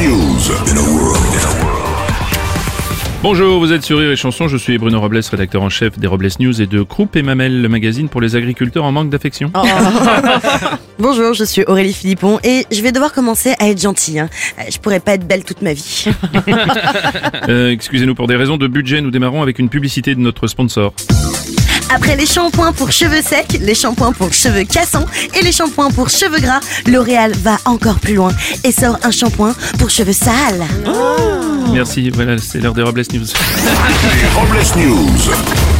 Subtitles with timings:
[0.00, 0.50] News.
[0.66, 1.20] In a world.
[3.22, 6.06] Bonjour, vous êtes sur Rire et Chanson, je suis Bruno Robles, rédacteur en chef des
[6.06, 9.52] Robles News et de Croup et Mamel, le magazine pour les agriculteurs en manque d'affection.
[10.98, 14.20] Bonjour, je suis Aurélie Philippon et je vais devoir commencer à être gentille.
[14.20, 14.30] hein.
[14.58, 16.06] Euh, Je pourrais pas être belle toute ma vie.
[17.48, 20.94] Euh, Excusez-nous pour des raisons de budget, nous démarrons avec une publicité de notre sponsor.
[21.92, 26.08] Après les shampoings pour cheveux secs, les shampoings pour cheveux cassants et les shampoings pour
[26.08, 28.32] cheveux gras, L'Oréal va encore plus loin
[28.62, 30.64] et sort un shampoing pour cheveux sales.
[31.72, 33.26] Merci, voilà, c'est l'heure des Robles News.
[33.26, 35.79] Les Robles News.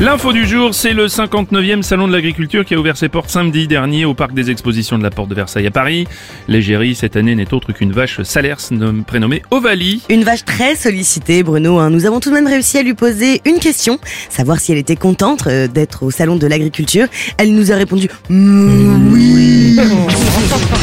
[0.00, 3.66] L'info du jour, c'est le 59e Salon de l'Agriculture qui a ouvert ses portes samedi
[3.66, 6.06] dernier au Parc des Expositions de la Porte de Versailles à Paris.
[6.46, 10.02] L'égérie, cette année, n'est autre qu'une vache Salers nom- prénommée Ovalie.
[10.08, 11.78] Une vache très sollicitée, Bruno.
[11.80, 11.90] hein.
[11.90, 13.98] Nous avons tout de même réussi à lui poser une question,
[14.30, 17.08] savoir si elle était contente euh, d'être au salon de l'agriculture.
[17.36, 19.80] Elle nous a répondu Mm, oui.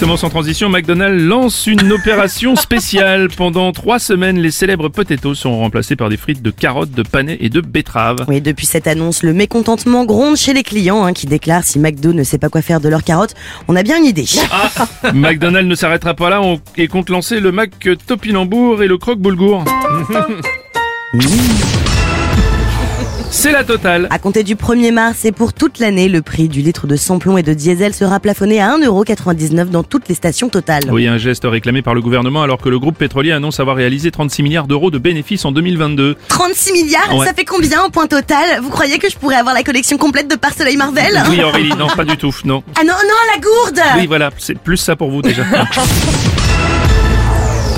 [0.00, 3.28] Justement, sans transition, McDonald's lance une opération spéciale.
[3.28, 7.36] Pendant trois semaines, les célèbres potatoes seront remplacés par des frites de carottes, de panais
[7.38, 8.24] et de betteraves.
[8.26, 12.14] Oui, depuis cette annonce, le mécontentement gronde chez les clients hein, qui déclarent si McDo
[12.14, 13.34] ne sait pas quoi faire de leurs carottes,
[13.68, 14.24] on a bien une idée.
[15.12, 16.40] McDonald's ne s'arrêtera pas là
[16.78, 17.72] et compte lancer le Mac
[18.06, 19.64] Topinambour et le Croque Boulgour.
[23.32, 24.08] C'est la totale.
[24.10, 27.38] À compter du 1er mars et pour toute l'année, le prix du litre de samplon
[27.38, 30.82] et de diesel sera plafonné à 1,99€ dans toutes les stations totales.
[30.90, 34.10] Oui, un geste réclamé par le gouvernement alors que le groupe pétrolier annonce avoir réalisé
[34.10, 36.16] 36 milliards d'euros de bénéfices en 2022.
[36.28, 37.26] 36 milliards Ouais.
[37.26, 38.60] Ça fait combien au point total?
[38.62, 41.22] Vous croyez que je pourrais avoir la collection complète de Par Soleil Marvel?
[41.30, 42.62] Oui, Aurélie, non, pas du tout, non.
[42.76, 45.44] Ah non, non, la gourde Oui, voilà, c'est plus ça pour vous déjà.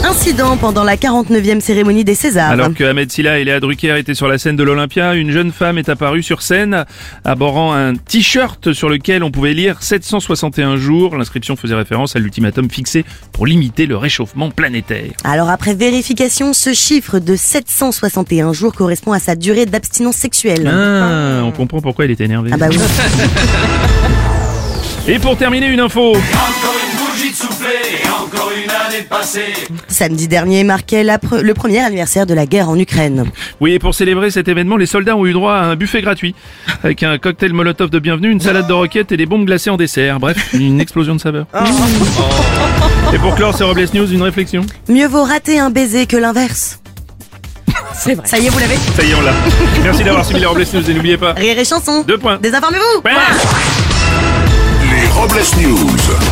[0.04, 2.50] Incident pendant la 49e cérémonie des Césars.
[2.50, 5.52] Alors que Ahmed Silla et Léa Drucker étaient sur la scène de l'Olympia, une jeune
[5.52, 6.84] femme est apparue sur scène,
[7.24, 11.16] aborant un t-shirt sur lequel on pouvait lire 761 jours.
[11.16, 15.12] L'inscription faisait référence à l'ultimatum fixé pour limiter le réchauffement planétaire.
[15.24, 20.66] Alors après vérification, ce chiffre de 761 jours correspond à sa durée d'abstinence sexuelle.
[20.66, 22.50] Ah, on comprend pourquoi il est énervé.
[22.52, 22.78] Ah bah oui.
[25.08, 26.12] Et pour terminer, une info.
[27.12, 27.68] Encore une bougie de soufflé,
[28.04, 29.52] et encore une année passée.
[29.88, 33.30] Samedi dernier marquait la pre- le premier anniversaire de la guerre en Ukraine.
[33.60, 36.34] Oui, et pour célébrer cet événement, les soldats ont eu droit à un buffet gratuit,
[36.82, 39.76] avec un cocktail molotov de bienvenue, une salade de roquettes et des bombes glacées en
[39.76, 40.20] dessert.
[40.20, 41.46] Bref, une explosion de saveurs.
[43.12, 44.62] Et pour clore ces Robles News, une réflexion.
[44.88, 46.80] Mieux vaut rater un baiser que l'inverse.
[47.94, 48.26] C'est vrai.
[48.26, 49.32] Ça y est, vous l'avez Ça y est, on l'a.
[49.84, 51.32] Merci d'avoir suivi les Robles News et n'oubliez pas.
[51.34, 52.04] Rire et chanson.
[52.08, 52.38] Deux points.
[52.40, 53.02] Désinformez-vous.
[53.04, 53.12] Ouais.
[54.90, 56.31] Les Robles News.